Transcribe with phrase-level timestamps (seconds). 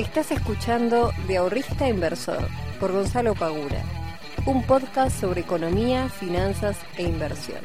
[0.00, 2.48] Estás escuchando De Ahorrista Inversor
[2.80, 3.82] por Gonzalo Pagura,
[4.46, 7.58] un podcast sobre economía, finanzas e inversión.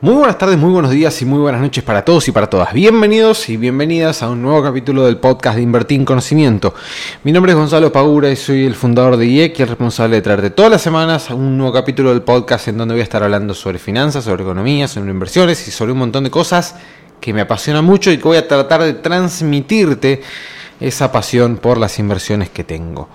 [0.00, 2.72] Muy buenas tardes, muy buenos días y muy buenas noches para todos y para todas.
[2.72, 6.72] Bienvenidos y bienvenidas a un nuevo capítulo del podcast de Invertir en Conocimiento.
[7.24, 10.22] Mi nombre es Gonzalo Pagura y soy el fundador de IEC y el responsable de
[10.22, 13.54] traerte todas las semanas un nuevo capítulo del podcast en donde voy a estar hablando
[13.54, 16.76] sobre finanzas, sobre economía, sobre inversiones y sobre un montón de cosas
[17.20, 20.22] que me apasiona mucho y que voy a tratar de transmitirte
[20.80, 23.08] esa pasión por las inversiones que tengo.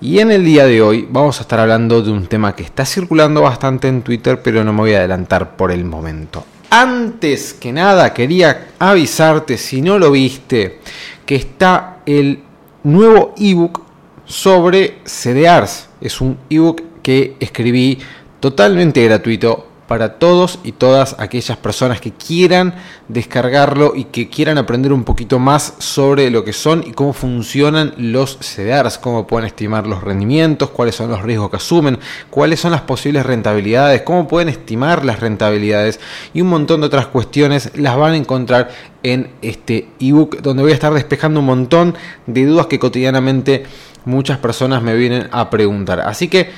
[0.00, 2.84] Y en el día de hoy vamos a estar hablando de un tema que está
[2.84, 6.44] circulando bastante en Twitter, pero no me voy a adelantar por el momento.
[6.68, 10.80] Antes que nada quería avisarte, si no lo viste,
[11.24, 12.42] que está el
[12.82, 13.82] nuevo ebook
[14.26, 15.88] sobre CDRs.
[16.00, 17.98] Es un ebook que escribí
[18.40, 22.74] totalmente gratuito para todos y todas aquellas personas que quieran
[23.08, 27.94] descargarlo y que quieran aprender un poquito más sobre lo que son y cómo funcionan
[27.98, 31.98] los CDRs, cómo pueden estimar los rendimientos, cuáles son los riesgos que asumen,
[32.30, 36.00] cuáles son las posibles rentabilidades, cómo pueden estimar las rentabilidades
[36.32, 38.70] y un montón de otras cuestiones las van a encontrar
[39.02, 41.94] en este ebook donde voy a estar despejando un montón
[42.26, 43.64] de dudas que cotidianamente
[44.04, 46.00] muchas personas me vienen a preguntar.
[46.00, 46.50] Así que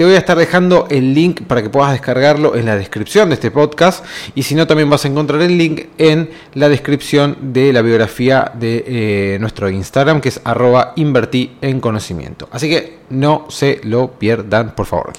[0.00, 3.34] te voy a estar dejando el link para que puedas descargarlo en la descripción de
[3.34, 4.02] este podcast
[4.34, 8.50] y si no también vas a encontrar el link en la descripción de la biografía
[8.54, 12.48] de eh, nuestro Instagram que es arroba invertí en conocimiento.
[12.50, 15.12] Así que no se lo pierdan por favor.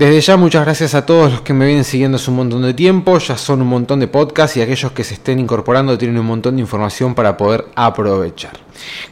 [0.00, 2.72] Desde ya muchas gracias a todos los que me vienen siguiendo hace un montón de
[2.72, 6.24] tiempo, ya son un montón de podcasts y aquellos que se estén incorporando tienen un
[6.24, 8.52] montón de información para poder aprovechar.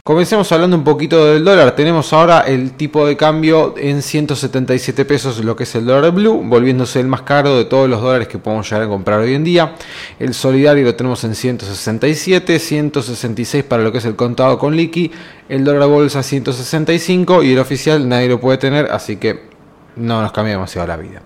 [0.03, 1.75] Comencemos hablando un poquito del dólar.
[1.75, 6.41] Tenemos ahora el tipo de cambio en 177 pesos, lo que es el dólar blue,
[6.43, 9.43] volviéndose el más caro de todos los dólares que podemos llegar a comprar hoy en
[9.43, 9.75] día.
[10.17, 15.11] El solidario lo tenemos en 167, 166 para lo que es el contado con liqui,
[15.49, 19.48] el dólar bolsa 165 y el oficial nadie lo puede tener, así que
[19.95, 21.21] no nos cambia demasiado la vida.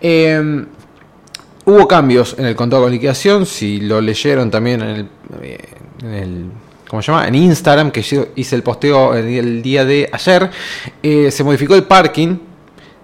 [0.00, 0.66] Em,
[1.64, 5.08] hubo cambios en el contado con liquidación, si lo leyeron también en
[6.14, 6.50] el,
[6.88, 7.28] ¿cómo se llama?
[7.28, 10.50] En Instagram, que hice el posteo el día de ayer,
[11.02, 12.47] eh, se modificó el parking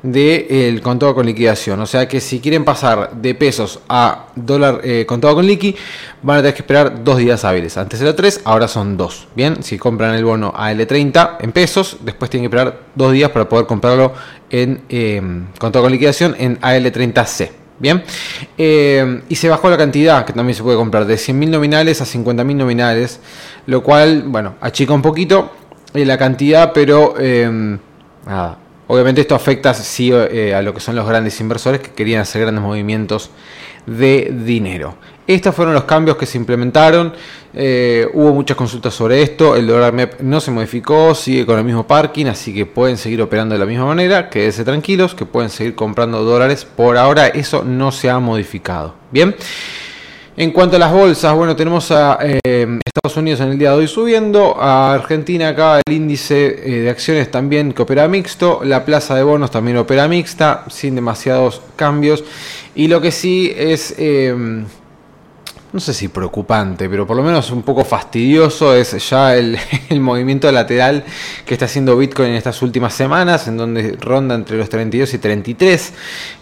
[0.04, 1.80] del contado con liquidación.
[1.80, 5.74] O sea que si quieren pasar de pesos a dólar eh, contado con liqui,
[6.22, 7.76] van a tener que esperar dos días hábiles.
[7.78, 9.26] Antes era tres, ahora son dos.
[9.34, 13.30] Bien, si compran el bono a L30 en pesos, después tienen que esperar dos días
[13.30, 14.12] para poder comprarlo
[14.50, 15.22] en eh,
[15.58, 17.50] contado con liquidación en AL30C.
[17.76, 18.04] Bien,
[18.56, 22.04] eh, y se bajó la cantidad que también se puede comprar de 100.000 nominales a
[22.04, 23.20] 50.000 nominales,
[23.66, 25.50] lo cual, bueno, achica un poquito
[25.94, 27.14] la cantidad, pero
[28.26, 32.20] nada, Obviamente esto afecta sí eh, a lo que son los grandes inversores que querían
[32.20, 33.30] hacer grandes movimientos
[33.86, 34.96] de dinero.
[35.26, 37.14] Estos fueron los cambios que se implementaron.
[37.54, 39.56] Eh, hubo muchas consultas sobre esto.
[39.56, 43.22] El dólar MEP no se modificó, sigue con el mismo parking, así que pueden seguir
[43.22, 44.28] operando de la misma manera.
[44.28, 46.66] Quédense tranquilos que pueden seguir comprando dólares.
[46.66, 48.94] Por ahora eso no se ha modificado.
[49.10, 49.34] Bien.
[50.36, 53.76] En cuanto a las bolsas, bueno, tenemos a eh, Estados Unidos en el día de
[53.76, 58.84] hoy subiendo, a Argentina acá el índice eh, de acciones también que opera mixto, la
[58.84, 62.24] plaza de bonos también opera mixta, sin demasiados cambios,
[62.74, 64.64] y lo que sí es, em,
[65.74, 69.58] no sé si preocupante, pero por lo menos un poco fastidioso es ya el,
[69.98, 71.02] movimiento lateral
[71.44, 75.18] que está haciendo Bitcoin en estas últimas semanas, en donde ronda entre los 32 y
[75.18, 75.92] 33,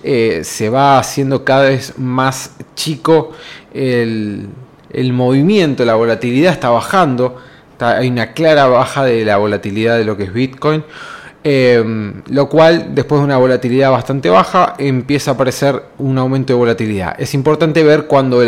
[0.02, 3.32] eh, se va haciendo cada vez más chico
[3.72, 4.50] el,
[5.14, 7.36] movimiento, la volatilidad está bajando,
[7.78, 10.84] hay una clara baja de la volatilidad de lo que es Bitcoin,
[11.44, 16.58] em, lo cual después de una volatilidad bastante baja empieza a aparecer un aumento de
[16.58, 17.14] volatilidad.
[17.18, 18.42] Es importante ver cuando,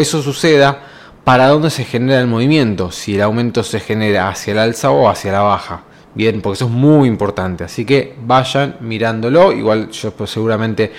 [0.00, 0.80] eso suceda,
[1.24, 5.08] para dónde se genera el movimiento, si el aumento se genera hacia el alza o
[5.08, 5.82] hacia la baja.
[6.14, 7.64] Bien, porque eso es muy importante.
[7.64, 9.52] Así que vayan mirándolo.
[9.52, 10.90] Igual yo pues, seguramente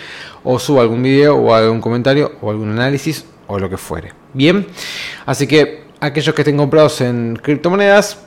[0.43, 4.11] o subo algún video o algún comentario o algún análisis o lo que fuere.
[4.33, 4.67] Bien,
[5.25, 8.26] así que aquellos que estén comprados en criptomonedas,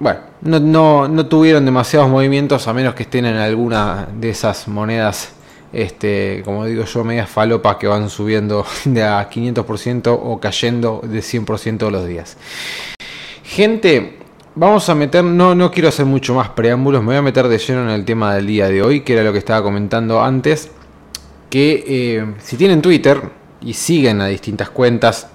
[0.00, 5.32] bueno, no, no, tuvieron demasiados movimientos a menos que estén en alguna de esas monedas,
[5.72, 11.20] este, como digo yo, medias falopas que van subiendo de a 500% o cayendo de
[11.20, 12.36] 100% todos los días.
[13.42, 14.18] Gente,
[14.54, 17.58] vamos a meter, no, no quiero hacer mucho más preámbulos, me voy a meter de
[17.58, 20.70] lleno en el tema del día de hoy, que era lo que estaba comentando antes,
[21.50, 25.28] que eh, si tienen Twitter, y siguen a distintas cuentas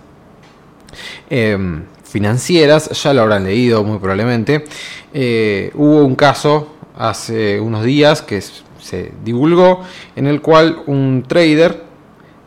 [1.30, 1.84] em,
[2.14, 4.66] financieras, ya lo habrán leído muy probablemente.
[5.16, 9.82] Eh, hubo un caso hace unos días que se divulgó
[10.16, 11.82] en el cual un trader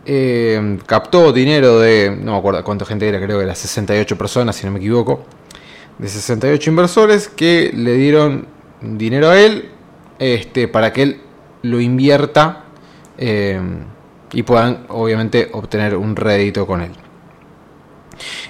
[0.04, 4.54] eh, captó dinero de, no me acuerdo cuánta gente era, creo que era 68 personas,
[4.54, 5.24] si no me equivoco,
[5.98, 8.46] de 68 inversores que le dieron
[8.80, 9.70] dinero a él
[10.20, 11.20] este, para que él
[11.62, 12.66] lo invierta
[13.18, 13.60] eh,
[14.32, 16.92] y puedan obviamente obtener un rédito con él.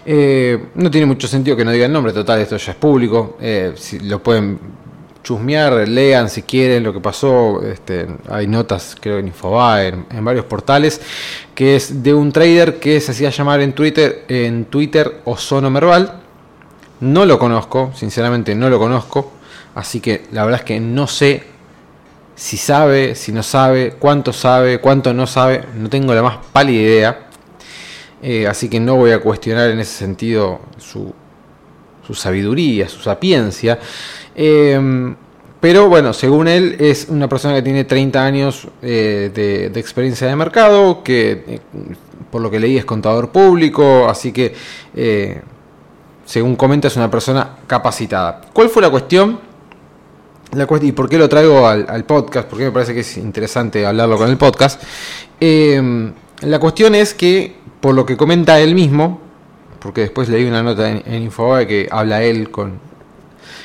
[0.04, 3.36] Eh, no tiene mucho sentido que no diga el nombre, total, esto ya es público.
[3.40, 4.58] Eh, si lo pueden
[5.26, 7.60] chusmear, lean si quieren lo que pasó.
[7.62, 11.00] Este, hay notas, creo, en Infobae, en, varios portales,
[11.54, 16.20] que es de un trader que se hacía llamar en Twitter, en Twitter Ozono Merval.
[17.00, 19.32] No lo conozco, sinceramente no lo conozco.
[19.74, 21.42] Así que la verdad es que no sé
[22.36, 25.64] si sabe, si no sabe, cuánto sabe, cuánto no sabe.
[25.74, 27.25] No tengo la más pálida idea.
[28.28, 31.14] Eh, así que no voy a cuestionar en ese sentido su,
[32.12, 33.78] sabiduría, su sapiencia.
[34.34, 35.14] Eh,
[35.61, 40.34] pero bueno, según él es una persona que tiene 30 años eh, de, experiencia de
[40.34, 41.61] mercado, que
[42.28, 44.52] por lo que leí es contador público, así que
[46.25, 48.40] según comenta es una persona capacitada.
[48.52, 49.38] ¿Cuál fue la cuestión?
[50.50, 52.49] La ¿Y por qué lo traigo al, podcast?
[52.49, 54.82] Porque me parece que es interesante hablarlo con el podcast.
[56.40, 59.20] La cuestión es que por lo que comenta él mismo,
[59.80, 62.78] porque después leí una nota en, Infobae que habla él con,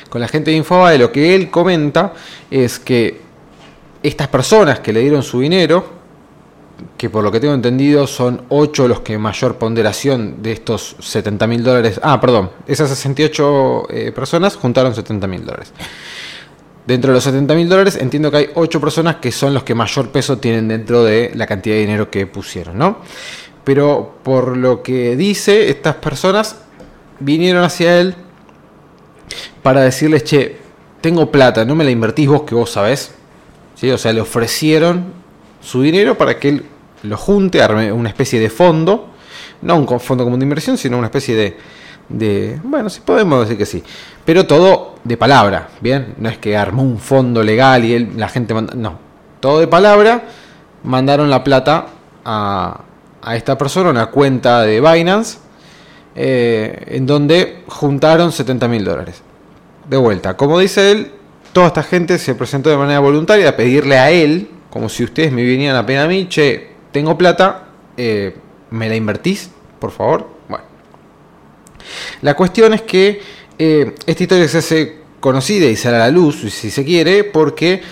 [0.08, 2.12] con la gente de Infobae, lo que él comenta
[2.50, 3.20] es que
[4.02, 6.02] estas personas que le dieron su dinero,
[6.96, 11.46] que por lo que tengo entendido son 8 los que mayor ponderación de estos 70
[11.46, 15.72] mil dólares, ah, perdón, esas 68 eh, personas juntaron 70 mil dólares.
[16.86, 19.74] Dentro de los 70 mil dólares entiendo que hay 8 personas que son los que
[19.74, 22.98] mayor peso tienen dentro de la cantidad de dinero que pusieron, ¿no?
[23.64, 26.56] Pero por lo que dice, estas personas
[27.20, 28.16] vinieron hacia él
[29.62, 30.56] para decirles, che,
[31.00, 33.12] tengo plata, no me la invertís vos que vos sabés.
[33.76, 33.90] ¿Sí?
[33.90, 35.12] O sea, le ofrecieron
[35.60, 36.64] su dinero para que él
[37.02, 39.08] lo junte, arme una especie de fondo,
[39.62, 41.56] no un fondo común de inversión, sino una especie de,
[42.12, 43.82] de, bueno, sí podemos decir que sí,
[44.24, 46.14] pero todo de palabra, ¿bien?
[46.18, 48.98] No es que armó un fondo legal y él, la gente manda, no,
[49.40, 50.22] todo de palabra,
[50.84, 51.86] mandaron la plata
[52.24, 52.80] a,
[53.34, 55.38] esta persona una cuenta de Binance
[56.14, 59.22] eh, en donde juntaron 70 mil dólares.
[59.88, 61.12] De vuelta, como dice él,
[61.52, 65.32] toda esta gente se presentó de manera voluntaria a pedirle a él, como si ustedes
[65.32, 67.64] me vinieran a pedir a mí, che, tengo plata,
[67.96, 68.36] eh,
[68.70, 70.31] ¿me la invertís, por favor?
[72.22, 73.20] La cuestión es que
[73.58, 77.82] eh, esta historia se hace conocida y sale a la luz, si se quiere, porque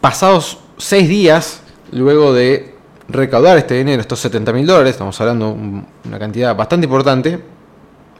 [0.00, 1.60] pasados seis días,
[1.90, 2.74] luego de
[3.08, 7.38] recaudar este dinero, estos 70 mil dólares, estamos hablando de una cantidad bastante importante,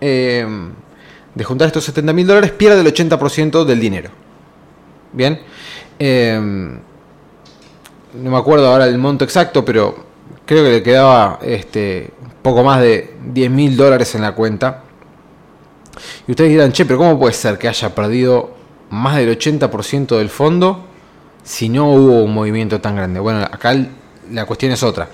[0.00, 0.46] eh,
[1.34, 4.10] de juntar estos 70 mil dólares, pierde el 80% del dinero.
[5.12, 5.40] Bien,
[5.98, 6.38] eh,
[8.14, 10.04] no me acuerdo ahora el monto exacto, pero
[10.46, 12.10] creo que le quedaba este,
[12.42, 14.82] poco más de 10 mil dólares en la cuenta.
[16.26, 18.50] Y ustedes dirán, che, pero ¿cómo puede ser que haya perdido
[18.90, 20.84] más del 80% del fondo
[21.42, 23.20] si no hubo un movimiento tan grande?
[23.20, 23.74] Bueno, acá
[24.30, 25.08] la cuestión es otra.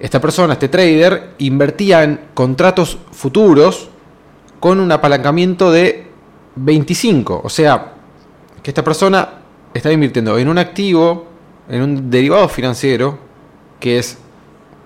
[0.00, 3.88] Esta persona, este trader, invertía en contratos futuros
[4.60, 6.06] con un apalancamiento de
[6.56, 7.40] 25.
[7.44, 7.94] O sea,
[8.62, 9.28] que esta persona
[9.74, 11.26] está invirtiendo en un activo,
[11.68, 13.27] en un derivado financiero,
[13.80, 14.18] que es,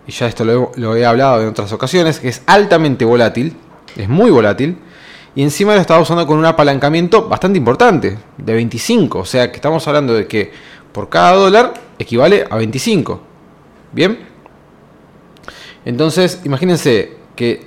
[0.06, 3.56] y ya esto lo, he hablado en otras ocasiones, que es altamente volátil,
[3.96, 4.78] es muy volátil,
[5.34, 9.20] y encima lo estaba usando con un apalancamiento bastante importante, de 25.
[9.20, 10.52] O sea, que estamos hablando de que
[10.92, 13.20] por cada dólar equivale a 25.
[13.92, 14.18] ¿Bien?
[15.84, 17.66] Entonces, imagínense que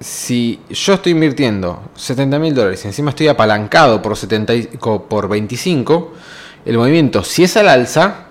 [0.00, 4.54] si yo estoy invirtiendo 70 mil dólares y encima estoy apalancado por, 70,
[5.08, 6.12] por 25,
[6.64, 8.29] el movimiento, si es al alza,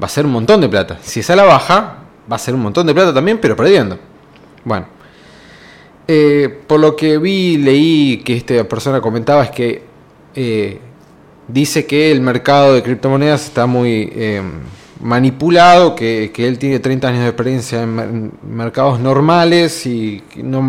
[0.00, 0.98] va a ser un montón de plata.
[1.02, 1.98] Si es a la baja,
[2.30, 3.98] va a ser un montón de plata también, pero perdiendo.
[4.64, 4.86] Bueno,
[6.06, 9.82] eh, por lo que vi, leí que esta persona comentaba es que
[10.34, 10.78] eh,
[11.48, 14.42] dice que el mercado de criptomonedas está muy eh,
[15.00, 20.62] manipulado, que, él tiene 30 años de experiencia en mercados normales y no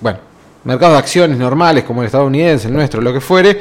[0.00, 0.18] bueno,
[0.64, 3.58] mercados de acciones normales como el estadounidense, el nuestro, lo que fuere,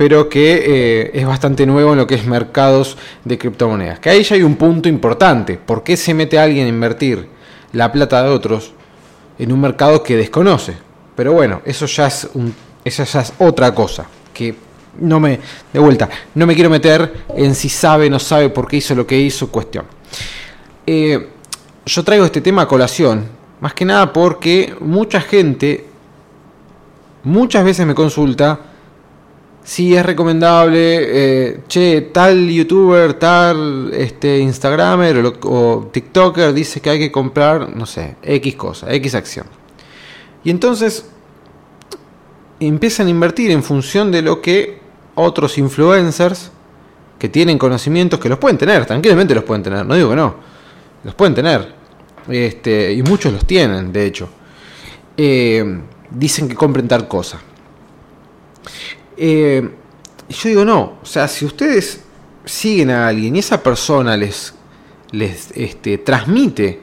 [0.00, 3.98] pero que eh, es bastante nuevo en lo que es mercados de criptomonedas.
[3.98, 5.58] Que ahí ya hay un punto importante.
[5.58, 7.28] ¿Por qué se mete alguien a invertir
[7.74, 8.72] la plata de otros
[9.38, 10.74] en un mercado que desconoce?
[11.14, 14.06] Pero bueno, eso ya es, un, ya es otra cosa.
[14.32, 14.54] Que
[14.98, 15.38] no me,
[15.70, 19.06] de vuelta, no me quiero meter en si sabe, no sabe por qué hizo lo
[19.06, 19.84] que hizo, cuestión.
[20.86, 21.28] Eh,
[21.84, 23.26] yo traigo este tema a colación,
[23.60, 25.84] más que nada porque mucha gente
[27.22, 28.69] muchas veces me consulta
[29.70, 36.90] si es recomendable, eh, che, tal youtuber, tal este, instagramer o, o, tiktoker dice que
[36.90, 39.46] hay que comprar, no sé, X cosa, X acción.
[40.42, 41.08] Y entonces
[42.58, 44.80] empiezan a invertir en función de lo que
[45.14, 46.50] otros influencers
[47.16, 50.34] que tienen conocimientos, que los pueden tener, tranquilamente los pueden tener, no digo que no,
[51.04, 51.72] los pueden tener,
[52.28, 54.28] este, y muchos los tienen, de hecho,
[55.16, 57.40] eh, dicen que compren tal cosa.
[59.22, 59.68] Eh,
[60.30, 62.02] yo digo, no, o sea, si ustedes
[62.46, 64.54] siguen a alguien y esa persona les,
[65.10, 66.80] les este, transmite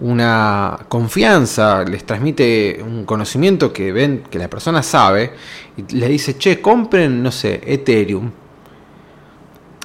[0.00, 5.32] una confianza, les transmite un conocimiento que ven que la persona sabe,
[5.74, 8.30] y le dice, che, compren, no sé, Ethereum.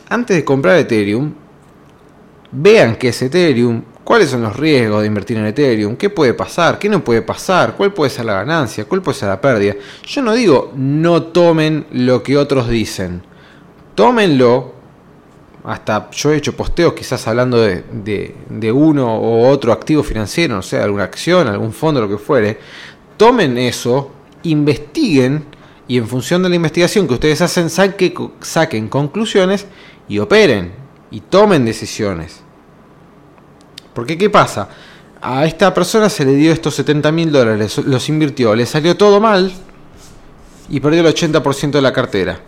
[0.10, 1.34] Antes de comprar Ethereum,
[2.52, 6.80] vean qué es Ethereum, cuáles son los riesgos de invertir en Ethereum, qué puede pasar,
[6.80, 9.74] qué no puede pasar, cuál puede ser la ganancia, cuál puede ser la pérdida.
[10.06, 13.24] Yo no digo no tomen lo que otros dicen,
[13.96, 14.74] tómenlo.
[15.66, 20.78] Hasta yo he hecho posteos quizás hablando de, uno o otro activo financiero, no sé,
[20.78, 22.60] alguna acción, algún fondo, lo que fuere,
[23.18, 24.12] tomen eso,
[24.44, 25.46] investiguen
[25.88, 29.66] y en función de la investigación que ustedes hacen saquen conclusiones
[30.08, 30.74] y operen
[31.10, 32.45] y tomen decisiones.
[33.96, 34.68] Porque ¿qué pasa?
[35.22, 39.20] A esta persona se le dio estos 70 mil dólares, los invirtió, le salió todo
[39.20, 39.52] mal
[40.70, 42.40] y perdió el 80% de la cartera.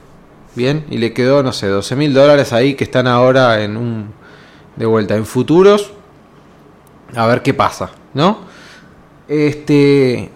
[0.53, 4.13] Bien, y le quedó, no sé, 12 mil dólares ahí que están ahora en un.
[4.75, 5.91] de vuelta, en futuros.
[7.15, 8.39] A ver qué pasa, ¿no?
[9.27, 10.29] Este.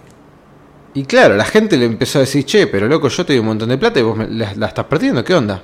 [0.94, 3.48] Y claro, la gente le empezó a decir, che, pero loco, yo te doy un
[3.48, 5.62] montón de plata y vos la, estás perdiendo, ¿qué onda?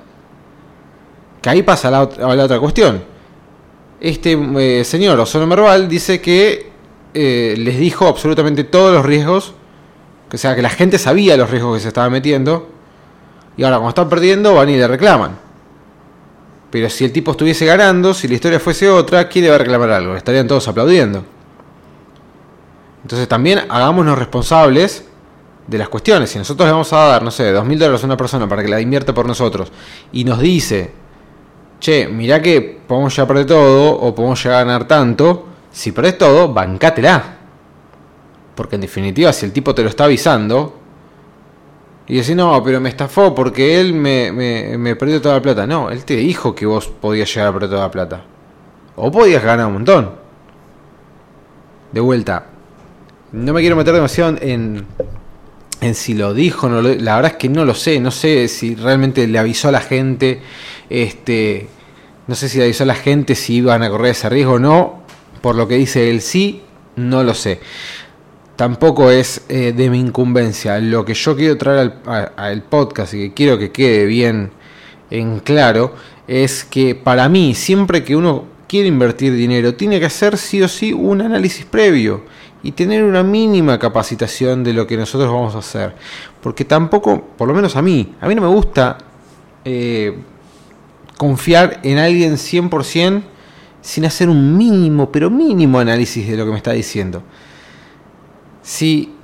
[1.40, 3.17] Que ahí pasa la, la otra cuestión.
[4.00, 6.70] Este eh, señor Osono Merval dice que
[7.14, 9.54] eh, les dijo absolutamente todos los riesgos,
[10.32, 12.68] o sea, que la gente sabía los riesgos que se estaba metiendo
[13.58, 15.36] y ahora, cuando están perdiendo, van y le reclaman.
[16.70, 19.58] Pero si el tipo estuviese ganando, si la historia fuese otra, ¿quién le va a
[19.58, 20.14] reclamar algo?
[20.14, 21.24] Estarían todos aplaudiendo.
[23.02, 25.04] Entonces también hagámonos responsables
[25.66, 26.30] de las cuestiones.
[26.30, 28.62] Si nosotros le vamos a dar, no sé, dos mil dólares a una persona para
[28.62, 29.72] que la invierta por nosotros
[30.12, 30.92] y nos dice,
[31.80, 35.92] che, mirá que podemos llegar a perder todo o podemos llegar a ganar tanto, si
[35.92, 37.36] perdés todo, bancátela.
[38.54, 40.78] Porque en definitiva, si el tipo te lo está avisando,
[42.08, 45.66] y decís, no, pero me estafó porque él me, me, perdió toda la plata.
[45.66, 48.24] No, él te dijo que vos podías llegar a perder toda la plata.
[48.96, 50.10] O podías ganar un montón.
[51.92, 52.46] De vuelta,
[53.32, 54.86] no me quiero meter demasiado en,
[55.82, 58.74] en si lo dijo, no la verdad es que no lo sé, no sé si
[58.74, 60.40] realmente le avisó a la gente,
[60.90, 61.68] este,
[62.26, 65.02] no sé si avisó a la gente si iban a correr ese riesgo o no,
[65.40, 66.62] por lo que dice él sí,
[66.96, 67.60] no lo sé
[68.58, 70.80] tampoco es eh, de mi incumbencia.
[70.80, 71.92] Lo que yo quiero traer
[72.36, 74.50] al, podcast y que quiero que quede bien
[75.10, 75.94] en claro
[76.26, 80.66] es que para mí, siempre que uno quiere invertir dinero, tiene que hacer sí o
[80.66, 82.24] sí un análisis previo
[82.64, 85.94] y tener una mínima capacitación de lo que nosotros vamos a hacer.
[86.42, 88.98] Porque tampoco, por lo menos a mí, a mí no me gusta
[89.64, 90.18] eh,
[91.18, 93.22] confiar en alguien 100%
[93.82, 97.22] sin hacer un mínimo, pero mínimo análisis de lo que me está diciendo.
[98.62, 99.14] Si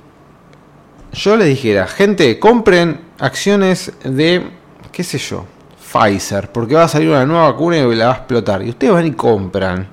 [1.13, 4.51] yo le dijera, gente, compren acciones de,
[4.91, 5.45] qué sé yo,
[5.91, 8.93] Pfizer, porque va a salir una nueva vacuna y la va a explotar, y ustedes
[8.93, 9.87] van y compran,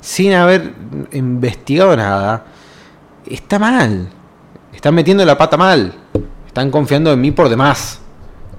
[0.00, 0.74] sin haber
[1.12, 2.44] investigado nada,
[3.26, 4.08] está mal.
[4.72, 5.94] Están metiendo la pata mal.
[6.46, 8.00] Están confiando en mí por demás.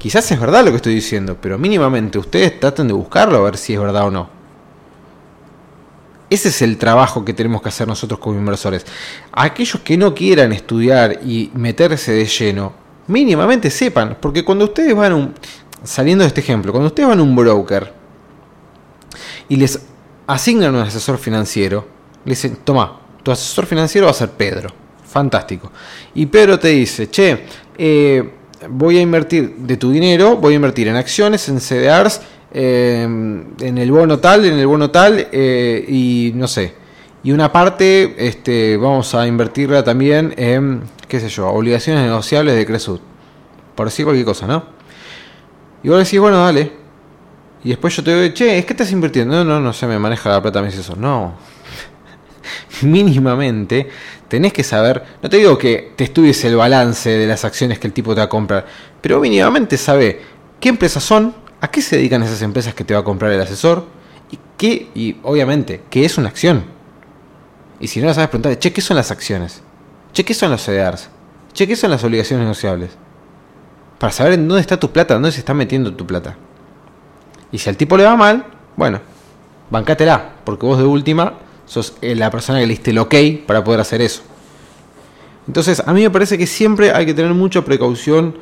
[0.06, 3.58] Quizás es verdad lo que estoy diciendo, pero mínimamente ustedes traten de buscarlo a ver
[3.58, 4.30] si es verdad o no.
[6.30, 8.86] Ese es el trabajo que tenemos que hacer nosotros como inversores.
[9.32, 12.74] Aquellos que no quieran estudiar y meterse de lleno,
[13.08, 15.34] mínimamente sepan, porque cuando ustedes van un,
[15.84, 17.92] saliendo de este ejemplo, cuando ustedes van a un broker
[19.50, 19.88] y les
[20.28, 21.84] asignan un asesor financiero,
[22.26, 24.70] le dicen, toma, tu asesor financiero va a ser Pedro.
[25.04, 25.72] Fantástico.
[26.14, 27.46] Y Pedro te dice, che,
[27.76, 32.22] eh, voy a invertir de tu dinero, voy a invertir en acciones, en CDRs,
[32.54, 36.74] eh, en el bono tal, en el bono tal, eh, y no sé.
[37.24, 42.66] Y una parte este, vamos a invertirla también en, qué sé yo, obligaciones negociables de
[42.66, 43.00] Cresud.
[43.74, 44.64] Por decir cualquier cosa, ¿no?
[45.84, 46.72] Y vos decís, bueno, dale.
[47.64, 49.36] Y después yo te digo, che, ¿es que estás invirtiendo?
[49.36, 50.96] No, no, no se me maneja la plata, me dice eso.
[50.96, 51.34] No.
[52.84, 53.90] Mínimamente
[54.27, 57.88] tenés que saber, no te digo que te estudies el balance de las acciones que
[57.88, 58.65] el tipo te va a comprar,
[59.01, 60.22] pero mínimamente sabe
[60.60, 63.41] qué empresas son, ¿A qué se dedican esas empresas que te va a comprar el
[63.41, 63.86] asesor?
[64.29, 66.65] Y qué, y obviamente, ¿qué es una acción?
[67.79, 69.63] Y si no la sabes preguntar, che, ¿qué son las acciones?
[70.13, 71.10] Che, ¿qué son los CDRs?
[71.53, 72.91] Che, ¿qué son las obligaciones negociables?
[73.98, 76.36] para saber en dónde está tu plata, dónde se está metiendo tu plata.
[77.51, 79.00] Y si al tipo le va mal, bueno,
[79.70, 81.34] bancátela, porque vos de última
[81.66, 84.22] sos eh, la persona que le diste el ok para poder hacer eso.
[85.48, 88.38] Entonces, a mí me parece que siempre hay que tener mucha precaución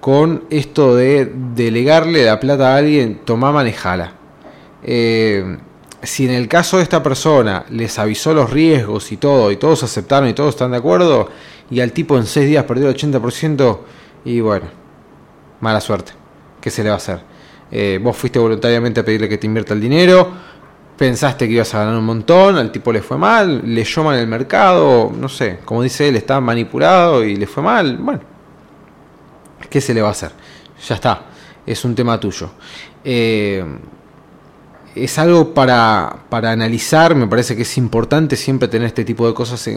[0.00, 4.12] con esto de delegarle la plata a alguien, tomá, manejala.
[4.82, 5.56] Eh,
[6.02, 9.82] si en el caso de esta persona les avisó los riesgos y todo, y todos
[9.82, 11.30] aceptaron y todos están de acuerdo,
[11.70, 13.78] y al tipo en 6 días perdió el 80%,
[14.26, 14.66] y bueno,
[15.60, 16.12] mala suerte.
[16.60, 17.20] ¿Qué se le va a hacer?
[17.70, 20.28] Eh, vos fuiste voluntariamente a pedirle que te invierta el dinero,
[20.96, 24.26] pensaste que ibas a ganar un montón, al tipo le fue mal, le mal el
[24.26, 28.20] mercado, no sé, como dice él, está manipulado y le fue mal, bueno,
[29.68, 30.32] ¿qué se le va a hacer?
[30.88, 31.22] Ya está,
[31.66, 32.50] es un tema tuyo.
[33.02, 33.64] Eh,
[34.94, 39.34] es algo para, para, analizar, me parece que es importante siempre tener este tipo de
[39.34, 39.68] cosas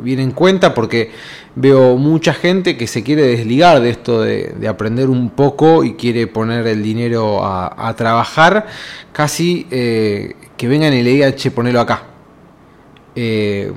[0.00, 1.10] bien en cuenta porque
[1.56, 6.26] veo mucha gente que se quiere desligar de esto de, aprender un poco y quiere
[6.28, 8.66] poner el dinero a, trabajar,
[9.12, 12.04] casi eh, que vengan y le digan, che, ponelo acá.
[13.16, 13.72] Eh,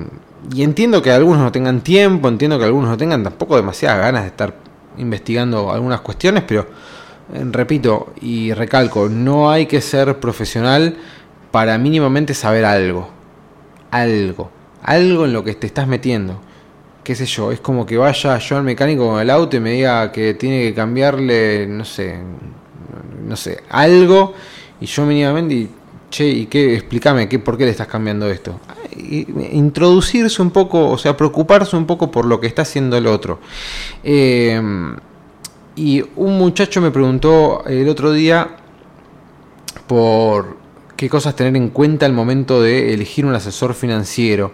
[0.53, 4.23] y entiendo que algunos no tengan tiempo, entiendo que algunos no tengan tampoco demasiadas ganas
[4.23, 4.55] de estar
[4.97, 6.67] investigando algunas cuestiones, pero
[7.51, 10.97] repito y recalco, no hay que ser profesional
[11.51, 13.09] para mínimamente saber algo.
[13.91, 14.49] Algo.
[14.81, 16.41] Algo en lo que te estás metiendo.
[17.03, 19.71] Qué sé yo, es como que vaya yo al mecánico con el auto y me
[19.73, 22.17] diga que tiene que cambiarle, no sé,
[23.25, 24.33] no sé, algo.
[24.79, 25.67] Y yo mínimamente,
[26.09, 26.75] che, ¿y qué?
[26.75, 28.59] Explícame, ¿qué, ¿por qué le estás cambiando esto?
[28.95, 33.39] introducirse un poco, o sea, preocuparse un poco por lo que está haciendo el otro.
[34.03, 34.61] Eh,
[35.75, 38.57] y un muchacho me preguntó el otro día
[39.87, 40.57] por
[40.95, 44.51] qué cosas tener en cuenta al momento de elegir un asesor financiero.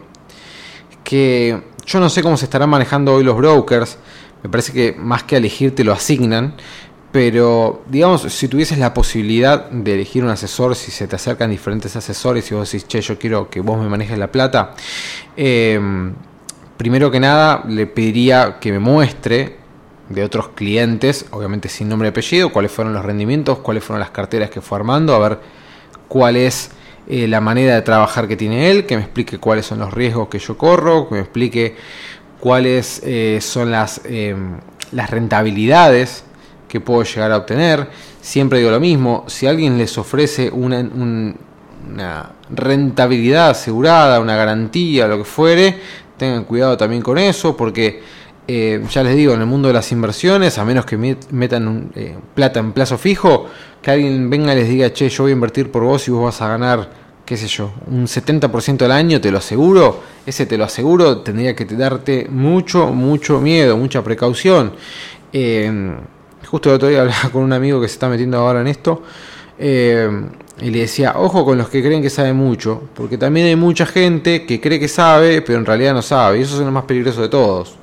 [1.04, 3.98] Que yo no sé cómo se estarán manejando hoy los brokers.
[4.44, 6.56] Me parece que más que elegir te lo asignan.
[7.12, 11.96] Pero, digamos, si tuvieses la posibilidad de elegir un asesor, si se te acercan diferentes
[11.96, 14.76] asesores y vos decís, che, yo quiero que vos me manejes la plata,
[15.36, 15.80] eh,
[16.78, 19.59] primero que nada le pediría que me muestre
[20.10, 24.10] de otros clientes, obviamente sin nombre y apellido, cuáles fueron los rendimientos, cuáles fueron las
[24.10, 25.40] carteras que fue armando, a ver
[26.08, 26.72] cuál es
[27.08, 30.28] eh, la manera de trabajar que tiene él, que me explique cuáles son los riesgos
[30.28, 31.76] que yo corro, que me explique
[32.40, 34.36] cuáles eh, son las, eh,
[34.92, 36.24] las rentabilidades
[36.68, 37.88] que puedo llegar a obtener.
[38.22, 45.20] Siempre digo lo mismo, si alguien les ofrece una, una rentabilidad asegurada, una garantía, lo
[45.20, 45.78] que fuere,
[46.18, 48.02] tengan cuidado también con eso, porque
[48.52, 52.16] eh, ya les digo, en el mundo de las inversiones, a menos que metan eh,
[52.34, 53.46] plata en plazo fijo,
[53.80, 56.24] que alguien venga y les diga, che, yo voy a invertir por vos y vos
[56.24, 56.90] vas a ganar,
[57.28, 61.56] qué sé yo, un 70% del año, te lo aseguro, ese te lo aseguro, tendría
[61.56, 64.74] que darte mucho, mucho miedo, mucha precaución.
[65.32, 65.72] Eh,
[66.48, 69.04] justo el otro día hablaba con un amigo que se está metiendo ahora en esto.
[69.60, 73.86] y le decía, ojo con los que creen que sabe mucho, porque también hay mucha
[73.86, 76.86] gente que cree que sabe, pero en realidad no sabe, y eso es lo más
[76.86, 77.79] peligroso de todos.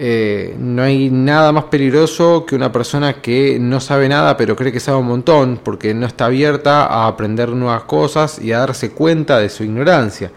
[0.00, 4.70] Eh, no hay nada más peligroso que una persona que no sabe nada pero cree
[4.70, 8.92] que sabe un montón porque no está abierta a aprender nuevas cosas y a darse
[8.92, 10.30] cuenta de su ignorancia.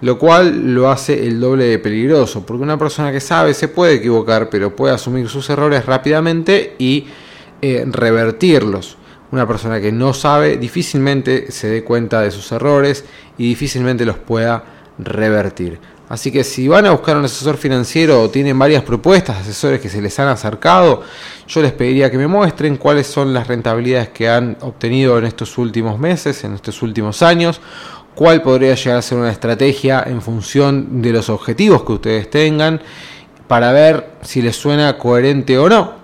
[0.00, 3.94] Lo cual lo hace el doble de peligroso, porque una persona que sabe se puede
[3.94, 7.06] equivocar, pero puede asumir sus errores rápidamente y
[7.62, 8.96] eh, revertirlos.
[9.30, 13.04] Una persona que no sabe difícilmente se dé cuenta de sus errores
[13.36, 14.64] y difícilmente los pueda
[14.98, 15.78] revertir.
[16.08, 19.90] Así que si van a buscar un asesor financiero o tienen varias propuestas, asesores que
[19.90, 21.02] se les han acercado,
[21.46, 25.58] yo les pediría que me muestren cuáles son las rentabilidades que han obtenido en estos
[25.58, 27.60] últimos meses, en estos últimos años,
[28.14, 32.80] cuál podría llegar a ser una estrategia en función de los objetivos que ustedes tengan,
[33.46, 35.98] para ver si les suena coherente o no.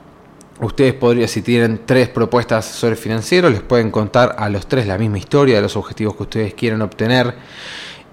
[0.61, 4.87] Ustedes podrían, si tienen tres propuestas de asesores financieros, les pueden contar a los tres
[4.87, 7.35] la misma historia de los objetivos que ustedes quieren obtener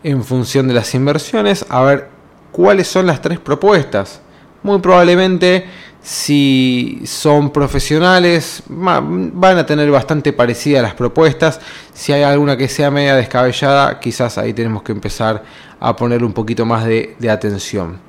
[0.04, 2.10] en función de las inversiones a ver
[2.52, 4.22] cuáles son las tres propuestas.
[4.64, 5.66] Muy probablemente
[6.04, 11.60] si son profesionales van a tener bastante parecidas las propuestas.
[11.94, 15.44] Si hay alguna que sea media descabellada, quizás ahí tenemos que empezar
[15.80, 18.00] a poner un poquito más de, atención.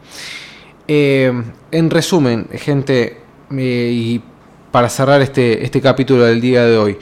[0.88, 1.33] Eh,
[1.70, 4.22] en resumen, gente, eh, y
[4.70, 6.98] para cerrar este, este capítulo del día de hoy,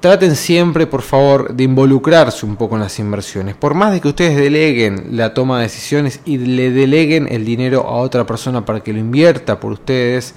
[0.00, 3.56] traten siempre, por favor, de involucrarse un poco en las inversiones.
[3.56, 7.82] Por más de que ustedes deleguen la toma de decisiones y le deleguen el dinero
[7.86, 10.34] a otra persona para que lo invierta por ustedes,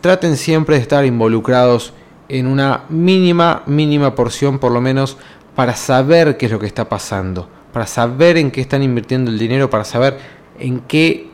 [0.00, 1.92] traten siempre de estar involucrados
[2.28, 5.16] en una mínima, mínima porción, por lo menos,
[5.54, 9.38] para saber qué es lo que está pasando, para saber en qué están invirtiendo el
[9.38, 10.18] dinero, para saber
[10.58, 11.30] en qué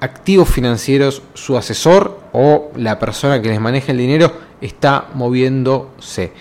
[0.00, 6.32] activos financieros, su asesor o la persona que les maneja el dinero está moviéndose.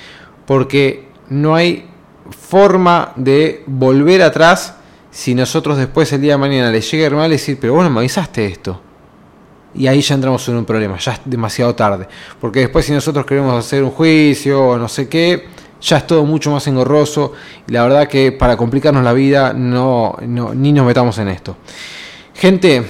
[0.46, 1.88] Porque no hay
[2.30, 4.76] forma de volver atrás
[5.12, 8.00] si nosotros después el día de mañana les llega mal y decir, pero bueno, me
[8.00, 8.82] avisaste esto.
[9.74, 12.08] Y ahí ya entramos en un problema, ya es demasiado tarde.
[12.40, 15.48] Porque después si nosotros queremos hacer un juicio o no sé qué,
[15.82, 17.34] ya es todo mucho más engorroso.
[17.68, 21.58] Y la verdad que para complicarnos la vida, no, ni nos metamos en esto.
[22.34, 22.86] Gente,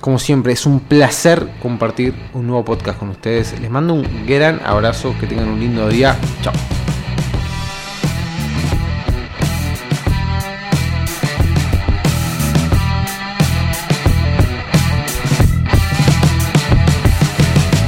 [0.00, 3.58] como siempre, es un placer compartir un nuevo podcast con ustedes.
[3.60, 6.16] Les mando un gran abrazo, que tengan un lindo día.
[6.42, 6.52] Chao.